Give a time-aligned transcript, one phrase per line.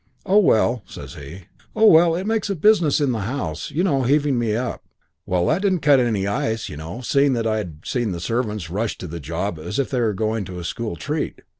[0.25, 1.43] "'Oh, well,' says he.
[1.75, 4.83] 'Oh, well, it makes a business in the house, you know, heaving me up.'
[5.27, 8.97] "Well, that didn't cut any ice, you know, seeing that I'd seen the servants rush
[8.97, 11.41] to the job as if they were going to a school treat.